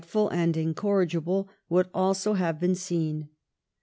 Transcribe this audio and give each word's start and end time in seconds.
1 0.01 0.03
3 0.05 0.09
ful 0.11 0.29
and 0.29 0.57
incorrigible, 0.57 1.47
would 1.69 1.87
also 1.93 2.33
have 2.33 2.59
been 2.59 2.73
seen. 2.73 3.29